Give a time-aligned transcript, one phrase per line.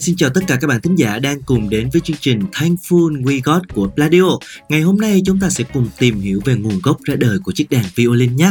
[0.00, 3.22] Xin chào tất cả các bạn thính giả đang cùng đến với chương trình Thankful
[3.22, 4.38] We Got của Pladio.
[4.68, 7.52] Ngày hôm nay chúng ta sẽ cùng tìm hiểu về nguồn gốc ra đời của
[7.52, 8.50] chiếc đàn violin nhé.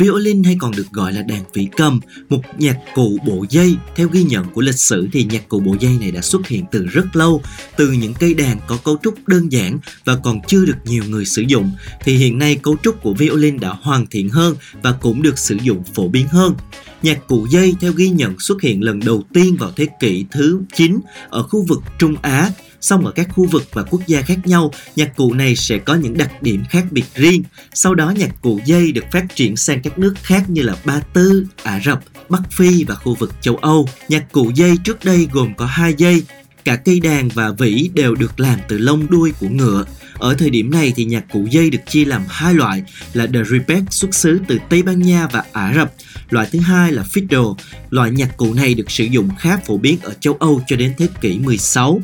[0.00, 3.76] Violin hay còn được gọi là đàn vĩ cầm, một nhạc cụ bộ dây.
[3.96, 6.64] Theo ghi nhận của lịch sử thì nhạc cụ bộ dây này đã xuất hiện
[6.70, 7.42] từ rất lâu,
[7.76, 11.24] từ những cây đàn có cấu trúc đơn giản và còn chưa được nhiều người
[11.24, 11.70] sử dụng,
[12.04, 15.56] thì hiện nay cấu trúc của violin đã hoàn thiện hơn và cũng được sử
[15.62, 16.54] dụng phổ biến hơn.
[17.02, 20.60] Nhạc cụ dây theo ghi nhận xuất hiện lần đầu tiên vào thế kỷ thứ
[20.74, 24.38] 9 ở khu vực Trung Á Song ở các khu vực và quốc gia khác
[24.46, 27.42] nhau, nhạc cụ này sẽ có những đặc điểm khác biệt riêng.
[27.74, 31.00] Sau đó nhạc cụ dây được phát triển sang các nước khác như là Ba
[31.12, 33.88] Tư, Ả Rập, Bắc Phi và khu vực châu Âu.
[34.08, 36.22] Nhạc cụ dây trước đây gồm có hai dây,
[36.64, 39.84] cả cây đàn và vĩ đều được làm từ lông đuôi của ngựa.
[40.14, 43.44] Ở thời điểm này thì nhạc cụ dây được chia làm hai loại là the
[43.44, 45.92] rebec xuất xứ từ Tây Ban Nha và Ả Rập.
[46.30, 47.54] Loại thứ hai là fiddle.
[47.90, 50.94] Loại nhạc cụ này được sử dụng khá phổ biến ở châu Âu cho đến
[50.98, 52.00] thế kỷ 16.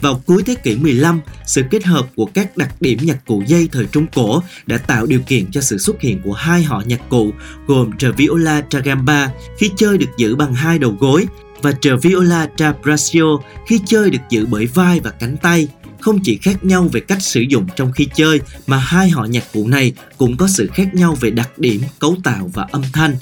[0.00, 3.68] Vào cuối thế kỷ 15, sự kết hợp của các đặc điểm nhạc cụ dây
[3.72, 7.08] thời Trung Cổ đã tạo điều kiện cho sự xuất hiện của hai họ nhạc
[7.08, 7.30] cụ
[7.66, 11.26] gồm trờ viola tragamba khi chơi được giữ bằng hai đầu gối
[11.62, 15.68] và trờ viola tra braccio khi chơi được giữ bởi vai và cánh tay.
[16.00, 19.44] Không chỉ khác nhau về cách sử dụng trong khi chơi mà hai họ nhạc
[19.52, 23.16] cụ này cũng có sự khác nhau về đặc điểm, cấu tạo và âm thanh.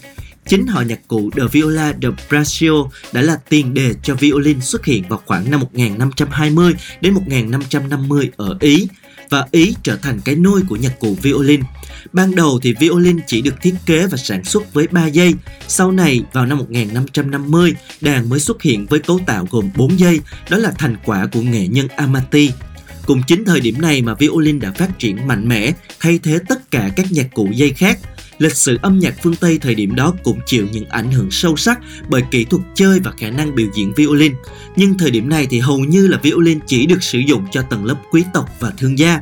[0.49, 2.69] Chính họ nhạc cụ The Viola de Braccio
[3.13, 8.57] đã là tiền đề cho violin xuất hiện vào khoảng năm 1520 đến 1550 ở
[8.61, 8.89] Ý
[9.31, 11.61] và Ý trở thành cái nôi của nhạc cụ violin.
[12.13, 15.35] Ban đầu thì violin chỉ được thiết kế và sản xuất với 3 dây,
[15.69, 20.21] sau này vào năm 1550, đàn mới xuất hiện với cấu tạo gồm 4 dây,
[20.51, 22.51] đó là thành quả của nghệ nhân Amati.
[23.07, 26.71] Cùng chính thời điểm này mà violin đã phát triển mạnh mẽ, thay thế tất
[26.71, 27.99] cả các nhạc cụ dây khác–
[28.39, 31.57] lịch sử âm nhạc phương Tây thời điểm đó cũng chịu những ảnh hưởng sâu
[31.57, 31.79] sắc
[32.09, 34.33] bởi kỹ thuật chơi và khả năng biểu diễn violin.
[34.77, 37.85] Nhưng thời điểm này thì hầu như là violin chỉ được sử dụng cho tầng
[37.85, 39.21] lớp quý tộc và thương gia.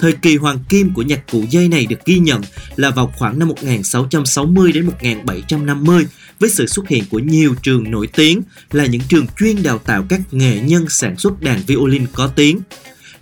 [0.00, 2.42] Thời kỳ hoàng kim của nhạc cụ dây này được ghi nhận
[2.76, 6.06] là vào khoảng năm 1660 đến 1750
[6.40, 8.42] với sự xuất hiện của nhiều trường nổi tiếng
[8.72, 12.60] là những trường chuyên đào tạo các nghệ nhân sản xuất đàn violin có tiếng.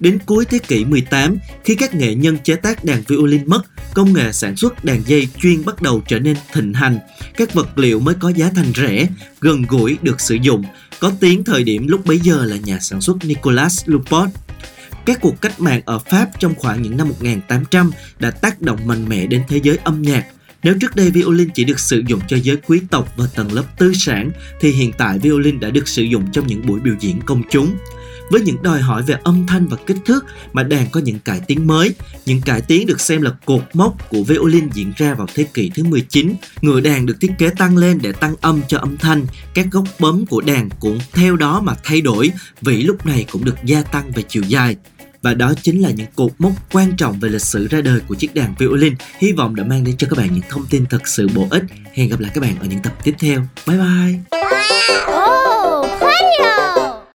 [0.05, 3.63] Đến cuối thế kỷ 18, khi các nghệ nhân chế tác đàn violin mất,
[3.95, 6.99] công nghệ sản xuất đàn dây chuyên bắt đầu trở nên thịnh hành.
[7.37, 9.07] Các vật liệu mới có giá thành rẻ,
[9.41, 10.65] gần gũi được sử dụng.
[11.01, 14.29] Có tiếng thời điểm lúc bấy giờ là nhà sản xuất Nicolas Lupot.
[15.07, 19.09] Các cuộc cách mạng ở Pháp trong khoảng những năm 1800 đã tác động mạnh
[19.09, 20.27] mẽ đến thế giới âm nhạc.
[20.63, 23.65] Nếu trước đây violin chỉ được sử dụng cho giới quý tộc và tầng lớp
[23.79, 27.21] tư sản, thì hiện tại violin đã được sử dụng trong những buổi biểu diễn
[27.27, 27.77] công chúng
[28.31, 31.41] với những đòi hỏi về âm thanh và kích thước mà đàn có những cải
[31.41, 31.95] tiến mới.
[32.27, 35.71] Những cải tiến được xem là cột mốc của violin diễn ra vào thế kỷ
[35.75, 36.35] thứ 19.
[36.63, 39.27] Ngựa đàn được thiết kế tăng lên để tăng âm cho âm thanh.
[39.55, 42.31] Các góc bấm của đàn cũng theo đó mà thay đổi,
[42.61, 44.77] vĩ lúc này cũng được gia tăng về chiều dài
[45.25, 48.15] và đó chính là những cột mốc quan trọng về lịch sử ra đời của
[48.15, 48.95] chiếc đàn violin.
[49.19, 51.63] Hy vọng đã mang đến cho các bạn những thông tin thật sự bổ ích.
[51.95, 53.43] Hẹn gặp lại các bạn ở những tập tiếp theo.
[53.67, 54.21] Bye bye.
[55.09, 55.87] Oh,